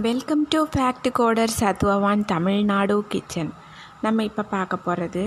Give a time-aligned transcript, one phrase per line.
[0.00, 3.50] Welcome to fact coder Sathvavan Tamil Nadu kitchen
[4.00, 5.24] நம்ம இப்போ பார்க்க போகிறது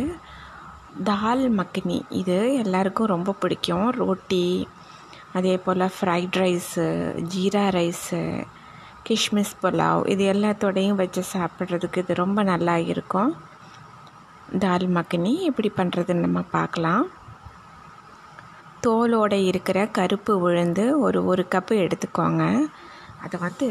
[1.09, 3.89] தால் மக்னி இது எல்லாருக்கும் ரொம்ப பிடிக்கும்.
[3.89, 4.67] ரொட்டி
[5.33, 6.85] அதே போல் fried rice
[7.33, 8.21] jeera rice
[9.09, 13.31] kishmish pulao இது எல்லாத்தோடையும் வச்சு சாப்பிட்றதுக்கு இது ரொம்ப நல்லா இருக்கும்.
[14.65, 17.05] தால் மக்னி எப்படி பண்ணுறதுன்னு நம்ம பார்க்கலாம்.
[18.81, 22.43] தோலோடு இருக்கிற கருப்பு உளுந்து ஒரு ஒரு கப்பு எடுத்துக்கோங்க.
[23.25, 23.67] அதை வந்து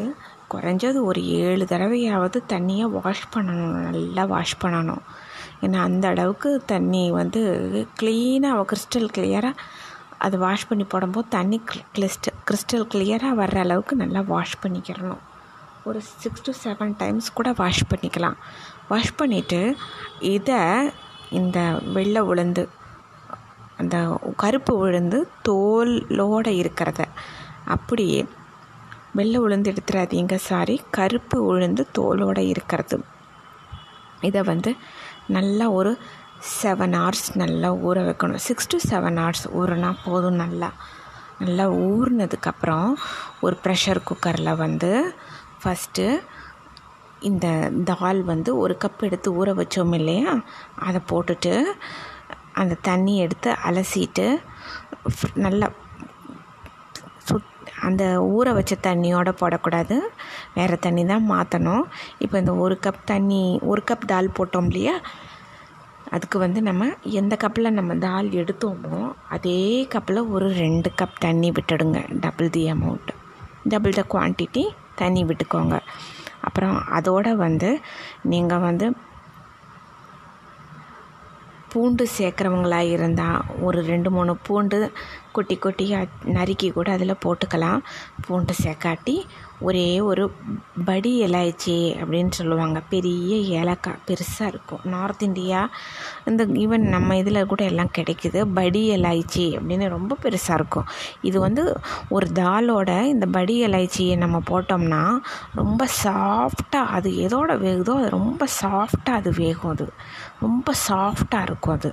[0.52, 5.02] குறைஞ்சது ஒரு ஏழு தடவையாவது தண்ணியை வாஷ் பண்ணணும் நல்லா வாஷ் பண்ணணும்.
[5.62, 7.40] ஏன்னா அந்த அளவுக்கு தண்ணி வந்து
[8.00, 9.61] க்ளீனாக கிறிஸ்டல் கிளியராக
[10.18, 15.22] அதை வாஷ் பண்ணி போடும்போது தண்ணி கிறிஸ்டல் கிறிஸ்டல் கிளியராக வர்ற அளவுக்கு நல்லா வாஷ் பண்ணிக்கிறணும்.
[15.85, 18.36] ஒரு சிக்ஸ் டு செவன் டைம்ஸ் கூட வாஷ் பண்ணிக்கலாம்.
[18.88, 19.74] வாஷ் பண்ணிவிட்டு
[20.18, 20.61] இதை
[21.30, 21.58] இந்த
[21.93, 22.68] வெள்ளை உளுந்து
[23.76, 23.96] அந்த
[24.36, 27.04] கருப்பு உளுந்து தோலோடு இருக்கிறத
[27.64, 28.24] அப்படியே
[29.14, 32.97] வெள்ளை உளுந்து எடுத்துடாதீங்க சாரி கருப்பு உளுந்து தோலோடு இருக்கிறது.
[34.20, 34.70] இதை வந்து
[35.27, 35.98] நல்லா ஒரு
[36.62, 38.44] செவன் ஹவர்ஸ் நல்லா ஊற வைக்கணும்.
[38.48, 40.70] சிக்ஸ் டு செவன் ஹவர்ஸ் ஊறினா போதும் நல்லா.
[41.38, 42.91] நல்லா ஊறினதுக்கப்புறம்
[43.41, 45.14] ஒரு ப்ரெஷர் குக்கரில் வந்து
[45.62, 46.05] ஃபஸ்ட்டு
[47.20, 47.47] இந்த
[47.84, 50.33] தால் வந்து ஒரு கப் எடுத்து ஊற வச்சோம் இல்லையா?
[50.78, 51.53] அதை போட்டுட்டு
[52.53, 54.27] அந்த தண்ணி எடுத்து அலசிட்டு
[55.34, 55.69] நல்லா
[57.88, 58.04] அந்த
[58.36, 59.96] ஊற வச்ச தண்ணியோடு போடக்கூடாது.
[60.56, 61.84] வேறு தண்ணி தான் மாற்றணும்
[62.18, 64.96] இப்போ இந்த ஒரு கப் தண்ணி ஒரு கப் தால் போட்டோம் இல்லையா?
[66.14, 66.88] அதுக்கு வந்து நம்ம
[67.20, 68.98] எந்த கப்பில் நம்ம தால் எடுத்தோமோ
[69.36, 69.60] அதே
[69.94, 72.00] கப்பில் ஒரு ரெண்டு கப் தண்ணி விட்டுடுங்க.
[72.24, 73.10] Double the amount
[73.72, 74.64] double the quantity
[75.00, 75.76] தண்ணி விட்டுக்கோங்க.
[76.46, 77.69] அப்புறம் அதோடு வந்து
[78.32, 78.86] நீங்கள் வந்து
[81.75, 84.92] பூண்டு சேர்க்குறவங்களாக இருந்தால் ஒரு ரெண்டு மூணு பூண்டு
[85.36, 87.81] குட்டி குட்டியாக நறுக்கி கூட அதில் போட்டுக்கலாம்.
[88.27, 89.14] பூண்டு சேர்க்காட்டி
[89.61, 90.25] ஒரே ஒரு
[90.84, 92.81] படி இலாய்ச்சி அப்படின்னு சொல்லுவாங்க.
[92.92, 94.81] பெரிய ஏலக்காய் பெருசாக இருக்கும்.
[94.84, 95.61] நார்த் இந்தியா
[96.25, 98.41] இந்த ஈவன் நம்ம இதில் கூட எல்லாம் கிடைக்குது.
[98.54, 100.84] படி இலாய்ச்சி அப்படின்னு ரொம்ப பெருசாக இருக்கும்.
[101.22, 101.65] இது வந்து
[102.09, 105.03] ஒரு தாலோட இந்த படி இலாய்ச்சியை நம்ம போட்டோம்னா
[105.54, 109.88] ரொம்ப சாஃப்டாக அது எதோட வேகுதோ அது ரொம்ப சாஃப்டாக அது வேகும் அது.
[110.41, 111.63] ரொம்ப சாஃப்டாக இருக்கும்.
[111.72, 111.91] அது.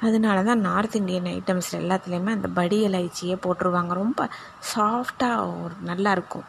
[0.00, 3.92] அதனால தான் நார்த் இந்தியன் ஐட்டம்ஸ் எல்லாத்துலேயுமே அந்த படி இலைச்சியே போட்டுருவாங்க.
[3.92, 4.28] ரொம்ப
[4.74, 6.48] சாஃப்டாக ஒரு நல்லாயிருக்கும்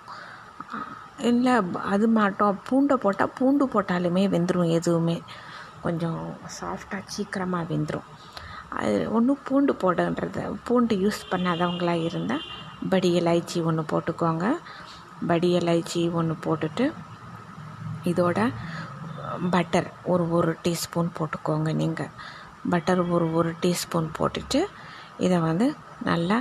[1.18, 1.54] இல்லை
[1.94, 2.60] அது மாட்டோம்.
[2.70, 5.18] பூண்டை போட்டால் பூண்டு போட்டாலுமே வெந்துடும் எதுவுமே.
[5.82, 6.22] கொஞ்சம்
[6.60, 8.10] சாஃப்டாக சீக்கிரமாக வெந்துடும்
[8.70, 12.46] அது ஒன்றும் பூண்டு போடுன்றது பூண்டு யூஸ் பண்ணாதவங்களாக இருந்தால்
[12.90, 14.46] படி இலைச்சி ஒன்று போட்டுக்கோங்க.
[15.28, 16.86] படி இலைச்சி ஒன்று போட்டுட்டு
[18.12, 18.40] இதோட
[19.52, 22.10] பட்டர் ஒரு ஒரு டீஸ்பூன் போட்டுக்கோங்க நீங்கள்
[22.72, 24.60] பட்டர் ஒரு ஒரு டீஸ்பூன் போட்டுட்டு
[25.18, 25.66] இதை வந்து
[26.10, 26.38] நல்லா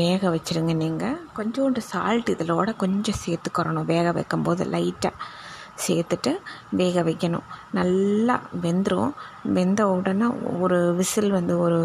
[0.00, 3.88] வேக வச்சுருங்க நீங்கள் கொஞ்சோண்டு சால்ட் இதிலோட கொஞ்சம் சேர்த்துக்கிறணும்.
[3.94, 5.14] வேக வைக்கும்போது லைட்டாக
[5.86, 6.32] சேர்த்துட்டு
[6.70, 7.46] வேக வைக்கணும்.
[7.78, 9.12] நல்லா வெந்துடும்
[9.56, 10.28] வெந்த உடனே
[10.64, 11.80] ஒரு விசில் வந்து ஒரு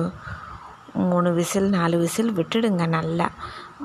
[1.11, 3.27] மூணு விசில் நாலு விசில் விட்டுடுங்க நல்லா.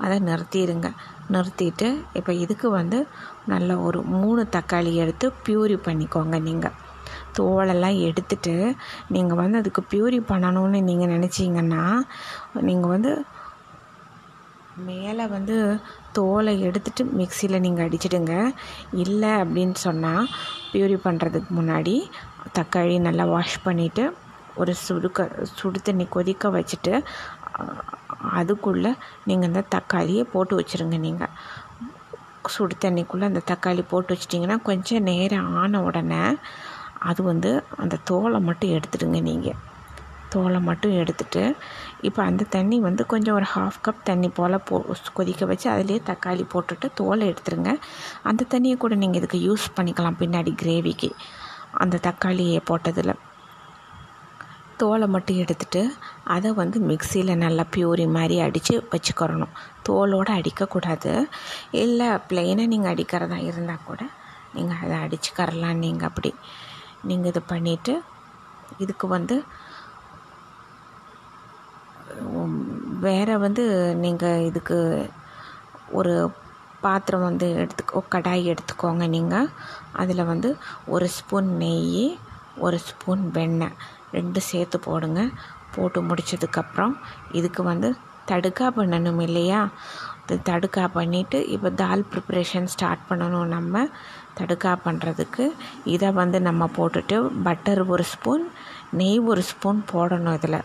[0.04, 0.88] அதை நிறுத்திடுங்க.
[1.34, 2.98] நிறுத்திட்டு இப்போ இதுக்கு வந்து
[3.46, 6.76] நல்ல ஒரு மூணு தக்காளி எடுத்து ப்யூரி பண்ணிக்கோங்க நீங்கள்
[7.38, 8.54] தோலெல்லாம் எடுத்துட்டு
[9.14, 11.82] நீங்கள் வந்து அதுக்கு ப்யூரி பண்ணணும்னு நீங்கள் நினச்சிங்கன்னா
[12.68, 13.12] நீங்கள் வந்து
[14.86, 15.54] மேலே வந்து
[16.16, 18.34] தோலை எடுத்துட்டு மிக்சியில் நீங்கள் அடிச்சிடுங்க.
[19.04, 20.28] இல்லை அப்படின்னு சொன்னால்
[20.72, 21.94] ப்யூரி பண்ணுறதுக்கு முன்னாடி
[22.58, 24.04] தக்காளி நல்லா வாஷ் பண்ணிவிட்டு
[24.56, 25.26] ஒரு சுடுக்க
[25.56, 26.92] சுடு தண்ணி கொதிக்க வச்சுட்டு
[28.38, 28.92] அதுக்குள்ளே
[29.26, 31.34] நீங்கள் இந்த தக்காளியை போட்டு வச்சுருங்க நீங்கள்
[32.54, 36.22] சுடு தண்ணிக்குள்ளே அந்த தக்காளி போட்டு வச்சிட்டிங்கன்னா கொஞ்சம் நேரம் ஆன உடனே
[36.98, 39.58] அது வந்து அந்த தோலை மட்டும் எடுத்துடுங்க நீங்கள்
[40.30, 41.56] தோலை மட்டும் எடுத்துட்டு
[42.02, 46.44] இப்போ அந்த தண்ணி வந்து கொஞ்சம் ஒரு ஹாஃப் கப் தண்ணி போல் போ கொதிக்க வச்சு அதிலே தக்காளி
[46.54, 47.72] போட்டுட்டு தோலை எடுத்துருங்க
[48.22, 51.10] அந்த தண்ணியை கூட நீங்கள் இதுக்கு யூஸ் பண்ணிக்கலாம் பின்னாடி கிரேவிக்கு
[51.72, 53.14] அந்த தக்காளியை போட்டதில்.
[54.76, 55.80] தோலை மட்டும் எடுத்துட்டு
[56.24, 59.54] அதை வந்து மிக்சியில் நல்லா பியூரி மாதிரி அடித்து வச்சுக்கிறணும்.
[59.82, 61.12] தோலோடு அடிக்கக்கூடாது.
[61.72, 64.00] இல்லை ப்ளெயினாக நீங்கள் அடிக்கிறதா இருந்தால் கூட
[64.54, 66.32] நீங்கள் அதை அடிச்சுக்கரலாம் நீங்கள் அப்படி
[67.08, 67.94] நீங்கள் இது பண்ணிவிட்டு
[68.78, 69.36] இதுக்கு வந்து
[73.06, 73.64] வேறு வந்து
[74.04, 74.78] நீங்கள் இதுக்கு
[75.98, 76.14] ஒரு
[76.80, 79.50] பாத்திரம் வந்து எடுத்துக்கோ கடாய் எடுத்துக்கோங்க நீங்கள்
[79.92, 80.50] அதில் வந்து
[80.86, 82.18] ஒரு ஸ்பூன் நெய்
[82.58, 83.78] ஒரு ஸ்பூன் வெண்ணெய்
[84.16, 85.20] ரெண்டு சேர்த்து போடுங்க.
[85.74, 86.94] போட்டு முடித்ததுக்கப்புறம்
[87.32, 87.88] இதுக்கு வந்து
[88.30, 89.60] தடுக்கா பண்ணணும் இல்லையா?
[90.22, 93.84] அது தடுக்கா பண்ணிவிட்டு இப்போ தால் ப்ரிப்ரேஷன் ஸ்டார்ட் பண்ணணும் நம்ம.
[94.38, 95.44] தடுக்கா பண்ணுறதுக்கு
[95.94, 98.44] இதை வந்து நம்ம போட்டுட்டு பட்டர் ஒரு ஸ்பூன்
[99.00, 100.60] நெய் ஒரு ஸ்பூன் போடணும் இதில்.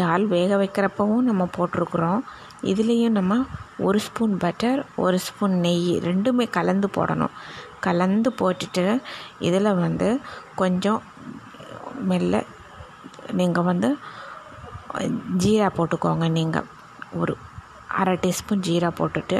[0.00, 2.20] தால் வேக வைக்கிறப்பவும் நம்ம போட்டிருக்குறோம்.
[2.70, 3.38] இதுலேயும் நம்ம
[3.86, 7.34] ஒரு ஸ்பூன் பட்டர் ஒரு ஸ்பூன் நெய் ரெண்டுமே கலந்து போடணும்.
[7.86, 8.84] கலந்து போட்டுட்டு
[9.48, 10.08] இதில் வந்து
[10.62, 11.02] கொஞ்சம்
[12.10, 12.42] மெல்ல
[13.40, 13.88] நீங்கள் வந்து
[15.42, 16.68] ஜீரா போட்டுக்கோங்க நீங்கள்
[17.20, 17.32] ஒரு
[18.00, 19.38] அரை டீஸ்பூன் ஜீரா போட்டுட்டு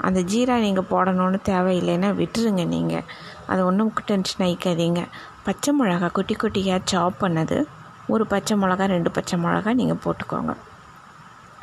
[0.00, 3.06] அந்த ஜீரா நீங்கள் போடணும்னு தேவையில்லைன்னா விட்டுருங்க நீங்கள்
[3.46, 5.02] அது ஒன்றும் டென்ஷன் ஆகிக்காதீங்க
[5.46, 7.66] பச்சை மிளகா குட்டி குட்டியாக சாப் பண்ணது.
[8.08, 10.54] ஒரு பச்சை மிளகா ரெண்டு பச்சை மிளகா நீங்கள் போட்டுக்கோங்க.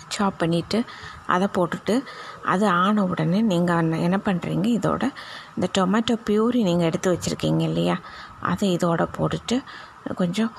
[0.10, 0.83] சாப் பண்ணிவிட்டு
[1.28, 2.04] அதை போட்டுட்டு
[2.45, 5.04] அது ஆன உடனே நீங்கள் என்ன பண்ணுறீங்க இதோட
[5.56, 7.95] இந்த டொமேட்டோ பியூரி நீங்கள் எடுத்து வச்சுருக்கீங்க இல்லையா?
[8.39, 9.62] அதை இதோட போட்டுட்டு
[10.16, 10.51] கொஞ்சம்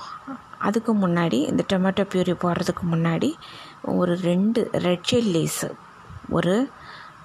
[0.57, 3.33] அதுக்கு முன்னாடி இந்த டொமேட்டோ பியூரி போடுறதுக்கு முன்னாடி
[3.83, 5.69] ஒரு ரெண்டு ரெட் சில்லிஸு
[6.29, 6.69] ஒரு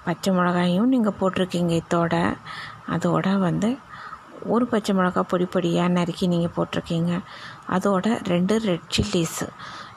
[0.05, 2.15] பச்சை மிளகாயும் நீங்கள் போட்டிருக்கீங்க இதோட.
[2.95, 3.69] அதோட வந்து
[4.53, 7.13] ஒரு பச்சை மிளகா பொடி பொடியாக நறுக்கி நீங்கள் போட்டிருக்கீங்க.
[7.75, 9.47] அதோட ரெண்டு ரெட் சில்லிஸு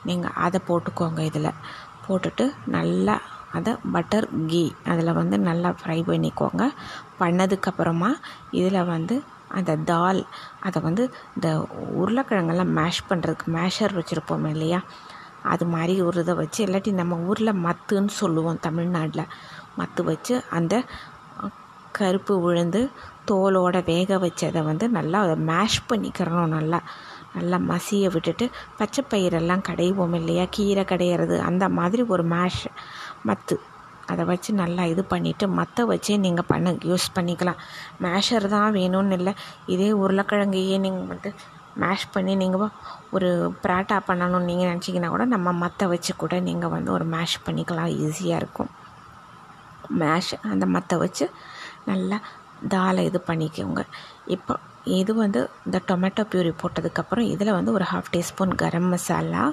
[0.09, 1.59] நீங்கள் அதை போட்டுக்கோங்க இதில்.
[2.07, 2.45] போட்டுட்டு
[2.77, 3.17] நல்லா
[3.57, 6.63] அதை பட்டர் கீ அதில் வந்து நல்லா ஃப்ரை பண்ணிக்கோங்க.
[7.21, 8.11] பண்ணதுக்கப்புறமா
[8.59, 9.17] இதில் வந்து
[9.59, 10.21] அந்த தால்
[10.67, 11.03] அதை வந்து
[11.37, 11.49] இந்த
[12.01, 14.81] உருளைக்கிழங்கெல்லாம் மேஷ் பண்ணுறதுக்கு மேஷர் வச்சுருப்போம் இல்லையா?
[15.53, 19.31] அது மாதிரி ஒரு இதை வச்சு இல்லாட்டி நம்ம ஊரில் மத்துன்னு சொல்லுவோம் தமிழ்நாட்டில்.
[19.81, 20.75] மத்து வச்சு அந்த
[21.99, 22.81] கருப்பு உளுந்து
[23.31, 26.79] தோலோட வேக வச்சதை வந்து நல்லா அதை மேஷ் பண்ணிக்கிறணும் நல்லா.
[27.37, 28.47] நல்லா மசிய விட்டுட்டு
[28.79, 30.45] பச்சை பயிரெல்லாம் கடைவோம் இல்லையா?
[30.57, 32.65] கீரை கடையிறது அந்த மாதிரி ஒரு மேஷ்
[33.29, 33.57] மத்து.
[34.13, 37.61] அதை வச்சு நல்லா இது பண்ணிவிட்டு மற்ற வச்சே நீங்கள் பண்ண யூஸ் பண்ணிக்கலாம்.
[38.05, 39.35] மேஷர் தான் வேணும்னு இல்லை.
[39.75, 41.33] இதே உருளைக்கிழங்கையே நீங்கள் வந்து
[41.83, 42.69] மேஷ் பண்ணி நீங்கள்
[43.17, 43.29] ஒரு
[43.65, 47.93] பராட்டா பண்ணணும்னு நீங்கள் நினச்சிங்கன்னா கூட நம்ம மற்ற வச்சு கூட நீங்கள் வந்து ஒரு மேஷ் பண்ணிக்கலாம்.
[48.05, 48.73] ஈஸியாக இருக்கும்.
[50.00, 51.26] மேஷ் அந்த மற்ற வச்சு
[51.90, 52.19] நல்லா
[52.75, 53.82] தாலை இது பண்ணிக்கோங்க.
[54.37, 54.55] இப்போ
[54.99, 59.44] இது வந்து இந்த டொமேட்டோ பியூரி போட்டதுக்கப்புறம் இதில் வந்து ஒரு ஹாஃப் டீஸ்பூன் கரம் மசாலா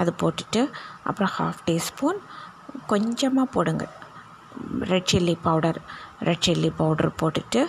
[0.00, 0.62] அது போட்டுட்டு
[1.08, 2.18] அப்புறம் ஹாஃப் டீஸ்பூன்
[2.92, 3.84] கொஞ்சமாக போடுங்க.
[4.92, 5.80] Red chilli powder
[6.28, 7.62] red chilli powder போட்டுட்டு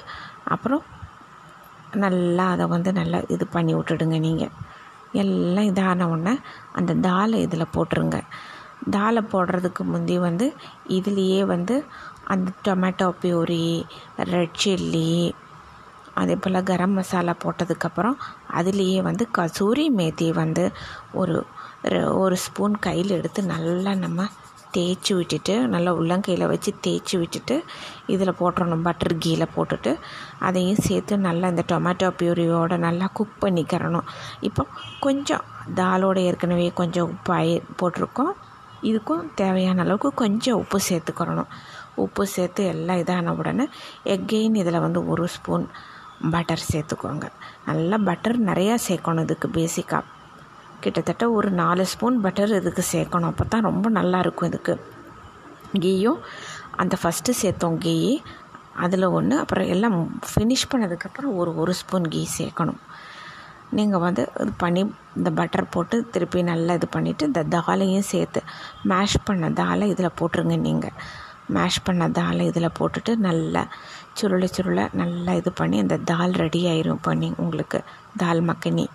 [0.53, 0.83] அப்புறம்
[2.03, 4.55] நல்லா அதை வந்து நல்லா இது பண்ணி விட்டுடுங்க நீங்கள்
[5.21, 6.33] எல்லாம் இதான உடனே
[6.79, 8.17] அந்த தாலை இதில் போட்டுருங்க.
[8.91, 10.53] தாலை போடுறதுக்கு முந்தி வந்து
[10.87, 11.75] இதுலேயே வந்து
[12.23, 13.85] அந்த டொமேட்டோ பியூரி
[14.17, 15.33] ரெட் சில்லி
[16.13, 18.17] அதே போல் கரம் மசாலா போட்டதுக்கப்புறம்
[18.59, 20.71] அதுலேயே வந்து கசூரி மேத்தி வந்து
[21.11, 21.35] ஒரு
[22.23, 24.25] ஒரு ஸ்பூன் கையில் எடுத்து நல்லா நம்ம
[24.75, 27.55] தேய்ச்சி விட்டுட்டு நல்லா உள்ளங்கையில் வச்சு தேய்ச்சி விட்டுட்டு
[28.05, 29.91] இதில் போட்டுடணும் பட்டர் கீயில் போட்டுட்டு
[30.39, 34.09] அதையும் சேர்த்து நல்லா இந்த டொமேட்டோ பியூரியோட நல்லா குக் பண்ணிக்கிறணும்.
[34.41, 34.65] இப்போ
[34.99, 38.33] கொஞ்சம் தாலோட ஏற்கனவே கொஞ்சம் உப்பு போட்டிருக்கோம்.
[38.81, 41.51] இதுக்கும் தேவையான அளவுக்கு கொஞ்சம் உப்பு சேர்த்துக்கிறணும்
[41.95, 43.67] உப்பு சேர்த்து எல்லாம் இதான உடனே
[44.05, 45.67] எக்கெயின் இதில் வந்து ஒரு ஸ்பூன்
[46.31, 47.25] பட்டர் சேர்த்துக்கோங்க.
[47.65, 50.03] நல்லா பட்டர் நிறையா சேர்க்கணும் இதுக்கு பேசிக்காக
[50.79, 53.31] கிட்டத்தட்ட ஒரு நாலு ஸ்பூன் பட்டர் இதுக்கு சேர்க்கணும்.
[53.31, 54.75] அப்போ தான் ரொம்ப நல்லாயிருக்கும் இதுக்கு.
[55.79, 56.19] கீயும்
[56.75, 58.21] அந்த ஃபஸ்ட்டு சேர்த்தோம் கீ.
[58.75, 62.79] அதில் ஒன்று அப்புறம் எல்லாம் ஃபினிஷ் பண்ணதுக்கப்புறம் ஒரு ஒரு ஸ்பூன் கீ சேர்க்கணும்.
[63.77, 64.81] நீங்கள் வந்து இது பண்ணி
[65.17, 68.41] இந்த பட்டர் போட்டு திருப்பி நல்லா இது பண்ணிவிட்டு இந்த தாலையும் சேர்த்து
[68.91, 70.95] மேஷ் பண்ண தாலை இதில் போட்டுருங்க நீங்கள்
[71.55, 73.63] மேஷ் பண்ண தாலை இதில் போட்டுட்டு நல்லா
[74.19, 77.79] சுருளை சுருளை நல்லா இது பண்ணி அந்த தால் ரெடி ஆயிரும் பண்ணி உங்களுக்கு
[78.17, 78.85] தால் மக்கனி.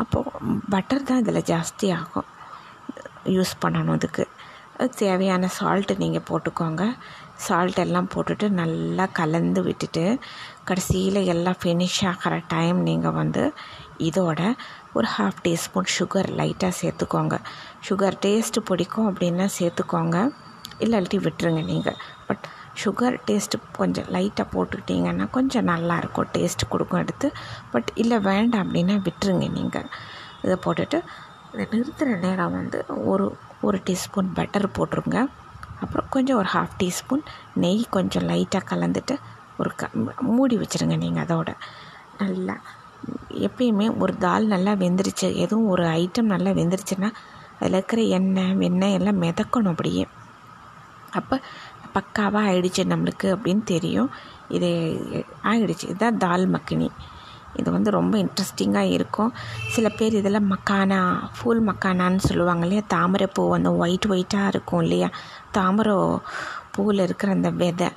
[0.00, 2.28] அப்போது பட்டர் தான் இதில் ஜாஸ்தி ஆகும்.
[3.36, 4.24] யூஸ் பண்ணணும் இதுக்கு
[4.88, 6.82] தேவையான சால்ட்டு நீங்கள் போட்டுக்கோங்க.
[7.34, 10.18] சால்ட் எல்லாம் போட்டுட்டு நல்லா கலந்து விட்டுட்டு
[10.64, 13.52] கடைசியில் எல்லாம் ஃபினிஷ் ஆகிற டைம் நீங்கள் வந்து
[13.98, 14.40] இதோட
[14.92, 17.36] ஒரு ஹாஃப் டீஸ்பூன் சுகர் லைட்டாக சேர்த்துக்கோங்க.
[17.88, 20.30] சுகர் டேஸ்ட்டு பிடிக்கும் அப்படின்னா சேர்த்துக்கோங்க.
[20.78, 21.96] இல்லாட்டி விட்டுருங்க நீங்கள்
[22.26, 22.44] பட்
[22.84, 27.32] சுகர் டேஸ்ட்டு கொஞ்சம் லைட்டாக போட்டுக்கிட்டிங்கன்னா கொஞ்சம் நல்லாயிருக்கும் டேஸ்ட் கொடுக்கும் எடுத்து.
[27.70, 29.88] பட் இல்லை வேண்டாம் அப்படின்னா விட்டுருங்க நீங்கள்
[30.42, 31.00] இதை போட்டுட்டு
[31.52, 35.18] இதை நிறுத்துகிற நேரம் வந்து ஒரு ஒரு டீஸ்பூன் பட்டர் போட்டுருங்க.
[35.80, 37.24] அப்புறம் கொஞ்சம் ஒரு ஹாஃப் டீஸ்பூன்
[37.54, 39.16] நெய் கொஞ்சம் லைட்டாக கலந்துட்டு
[39.58, 39.88] ஒரு க
[40.20, 41.50] மூடி வச்சுருங்க நீங்கள் அதோட.
[42.18, 42.60] நல்லா
[43.30, 45.34] எப்பயுமே ஒரு தால் நல்லா வெந்துருச்சு.
[45.34, 47.10] எதுவும் ஒரு ஐட்டம் நல்லா வெந்துருச்சுன்னா
[47.60, 50.06] அதில் இருக்கிற எண்ணெய் வெண்ணெய் எல்லாம் மிதக்கணும் அப்படியே.
[51.12, 51.40] அப்போ
[51.94, 54.10] பக்காவாக ஆயிடுச்சு நம்மளுக்கு அப்படின்னு தெரியும்.
[54.48, 54.70] இது
[55.42, 55.84] ஆயிடுச்சு.
[55.84, 56.88] இதுதான் தால் மக்கினி.
[57.56, 59.32] இது வந்து ரொம்ப இன்ட்ரெஸ்டிங்காக இருக்கும்.
[59.68, 61.00] சில பேர் இதில் மக்கானா
[61.36, 62.82] ஃபூல் மக்கானான்னு சொல்லுவாங்க இல்லையா?
[62.88, 65.10] தாமரை பூ அந்த ஒயிட் ஒயிட்டாக இருக்கும் இல்லையா?
[65.50, 65.94] தாமரை
[66.76, 67.88] பூவில் இருக்கிற அந்த விதை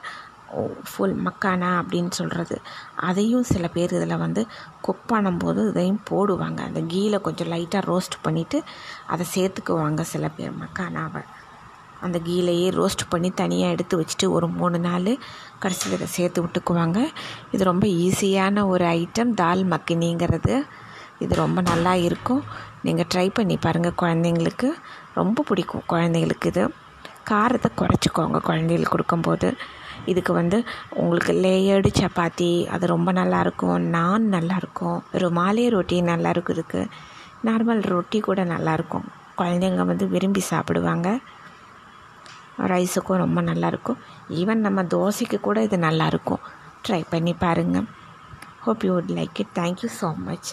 [0.92, 2.62] ஃபுல் மக்கானா அப்படின்னு சொல்கிறது
[2.96, 4.48] அதையும் சில பேர் இதில் வந்து
[4.82, 6.60] குக் பண்ணும்போது இதையும் போடுவாங்க.
[6.60, 8.62] அந்த கீயில் கொஞ்சம் லைட்டாக ரோஸ்ட் பண்ணிவிட்டு
[9.08, 11.24] அதை சேர்த்துக்குவாங்க சில பேர் மக்கானாவை.
[12.06, 15.12] அந்த கீலையே ரோஸ்ட் பண்ணி தனியாக எடுத்து வச்சுட்டு ஒரு மூணு நாள்
[15.64, 17.00] கடைசியில் இதை சேர்த்து விட்டுக்குவாங்க.
[17.52, 20.56] இது ரொம்ப ஈஸியான ஒரு ஐட்டம் தால் மக்கினிங்கிறது
[21.24, 22.44] இது ரொம்ப நல்லா இருக்கும்.
[22.86, 24.70] நீங்கள் ட்ரை பண்ணி பாருங்கள் குழந்தைங்களுக்கு.
[25.20, 26.64] ரொம்ப பிடிக்கும் குழந்தைங்களுக்கு இது.
[27.32, 29.50] காரத்தை குறைச்சிக்கோங்க குழந்தைகளுக்கு கொடுக்கும்போது.
[30.12, 30.58] இதுக்கு வந்து
[31.02, 36.82] உங்களுக்கு லேயர்டு சப்பாத்தி அது ரொம்ப நல்லாயிருக்கும் நான் நல்லாயிருக்கும் ருமாலே ரொட்டி நல்லாயிருக்கும் இதுக்கு.
[37.50, 39.06] நார்மல் ரொட்டி கூட நல்லாயிருக்கும்
[39.40, 41.08] குழந்தைங்க வந்து விரும்பி சாப்பிடுவாங்க.
[42.58, 44.00] ரைஸுக்கும் ரொம்ப நல்லாயிருக்கும்.
[44.30, 46.40] ஈவன் நம்ம தோசைக்கு கூட இது நல்லாயிருக்கும்.
[46.88, 47.88] ட்ரை பண்ணி பாருங்கள்
[48.60, 50.50] hope you would like it thank you so much